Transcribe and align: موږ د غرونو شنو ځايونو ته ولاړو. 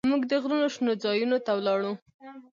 موږ 0.09 0.21
د 0.31 0.33
غرونو 0.43 0.67
شنو 0.73 0.91
ځايونو 1.03 1.37
ته 1.45 1.51
ولاړو. 1.57 1.91